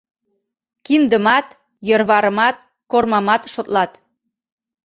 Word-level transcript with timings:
Киндымат, 0.85 1.47
йӧрварымат, 1.87 2.57
кормамат 2.91 3.41
шотлат. 3.53 3.91